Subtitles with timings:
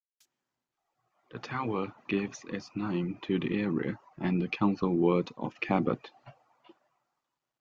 [1.29, 6.09] The tower gives its name to the area and Council ward of Cabot.